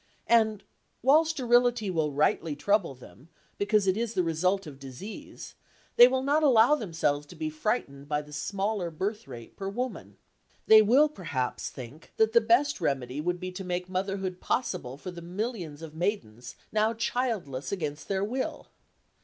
And, 0.25 0.63
while 1.01 1.23
sterility 1.25 1.91
will 1.91 2.11
rightly 2.11 2.55
trouble 2.55 2.95
them, 2.95 3.29
because 3.59 3.85
it 3.85 3.95
is 3.95 4.15
the 4.15 4.23
result 4.23 4.65
of 4.65 4.79
disease, 4.79 5.53
they 5.95 6.07
will 6.07 6.23
not 6.23 6.41
allow 6.41 6.73
themselves 6.73 7.27
to 7.27 7.35
be 7.35 7.51
frightened 7.51 8.07
by 8.09 8.23
the 8.23 8.33
smaller 8.33 8.89
birth 8.89 9.27
rate 9.27 9.55
per 9.55 9.69
woman. 9.69 10.17
They 10.65 10.81
will 10.81 11.07
perhaps 11.07 11.69
think 11.69 12.13
that 12.17 12.33
the 12.33 12.41
best 12.41 12.81
remedy 12.81 13.21
would 13.21 13.39
be 13.39 13.51
to 13.51 13.63
make 13.63 13.89
motherhood 13.89 14.39
possible 14.41 14.97
for 14.97 15.11
the 15.11 15.21
millions 15.21 15.83
of 15.83 15.93
maidens, 15.93 16.55
now 16.71 16.95
childless 16.95 17.71
against 17.71 18.07
their 18.07 18.23
will. 18.23 18.69